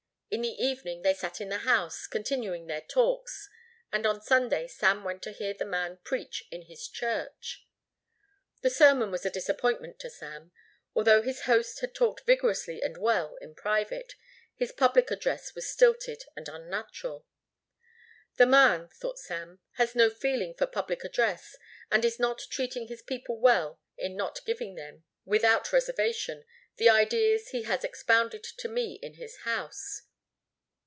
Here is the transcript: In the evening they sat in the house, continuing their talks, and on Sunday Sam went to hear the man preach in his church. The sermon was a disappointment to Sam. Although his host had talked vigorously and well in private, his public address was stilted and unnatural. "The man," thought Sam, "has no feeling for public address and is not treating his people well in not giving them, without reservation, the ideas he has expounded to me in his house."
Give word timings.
In 0.33 0.43
the 0.43 0.47
evening 0.65 1.01
they 1.01 1.13
sat 1.13 1.41
in 1.41 1.49
the 1.49 1.57
house, 1.57 2.07
continuing 2.07 2.67
their 2.67 2.79
talks, 2.79 3.49
and 3.91 4.05
on 4.05 4.21
Sunday 4.21 4.65
Sam 4.65 5.03
went 5.03 5.21
to 5.23 5.33
hear 5.33 5.53
the 5.53 5.65
man 5.65 5.97
preach 6.05 6.45
in 6.49 6.61
his 6.61 6.87
church. 6.87 7.67
The 8.61 8.69
sermon 8.69 9.11
was 9.11 9.25
a 9.25 9.29
disappointment 9.29 9.99
to 9.99 10.09
Sam. 10.09 10.53
Although 10.95 11.21
his 11.21 11.41
host 11.41 11.81
had 11.81 11.93
talked 11.93 12.25
vigorously 12.25 12.81
and 12.81 12.95
well 12.95 13.35
in 13.41 13.55
private, 13.55 14.13
his 14.55 14.71
public 14.71 15.11
address 15.11 15.53
was 15.53 15.67
stilted 15.69 16.23
and 16.33 16.47
unnatural. 16.47 17.27
"The 18.37 18.45
man," 18.47 18.87
thought 18.87 19.19
Sam, 19.19 19.59
"has 19.73 19.95
no 19.95 20.09
feeling 20.09 20.53
for 20.53 20.65
public 20.65 21.03
address 21.03 21.57
and 21.91 22.05
is 22.05 22.19
not 22.21 22.45
treating 22.49 22.87
his 22.87 23.01
people 23.01 23.37
well 23.37 23.81
in 23.97 24.15
not 24.15 24.39
giving 24.45 24.75
them, 24.75 25.03
without 25.25 25.73
reservation, 25.73 26.45
the 26.77 26.87
ideas 26.87 27.49
he 27.49 27.63
has 27.63 27.83
expounded 27.83 28.43
to 28.45 28.69
me 28.69 28.97
in 29.01 29.15
his 29.15 29.39
house." 29.39 30.03